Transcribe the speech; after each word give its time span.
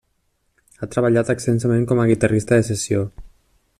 Ha 0.79 0.87
treballat 0.95 1.29
extensament 1.33 1.85
com 1.91 2.01
a 2.01 2.07
guitarrista 2.13 2.59
de 2.61 2.67
sessió. 2.71 3.05